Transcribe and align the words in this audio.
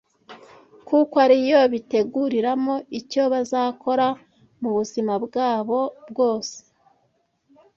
kuko 0.87 1.15
ari 1.25 1.37
yo 1.49 1.61
biteguriramo 1.73 2.75
icyo 2.99 3.23
bazakora 3.33 4.07
mu 4.61 4.69
buzima 4.77 5.13
bwabo 5.25 5.79
bwose 6.09 6.57